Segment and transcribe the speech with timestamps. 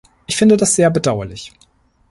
[0.25, 1.53] Ich finde das sehr bedauerlich.